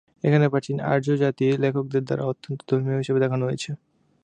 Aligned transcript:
এখানে, 0.23 0.45
প্রাচীন 0.49 0.77
"আর্য 0.91 1.07
জাতি" 1.21 1.45
লেখকদের 1.63 2.03
দ্বারা 2.05 2.23
অত্যন্ত 2.25 2.59
ধর্মীয় 2.69 2.99
হিসাবে 3.01 3.19
দেখানো 3.19 3.43
হয়েছে। 3.45 3.69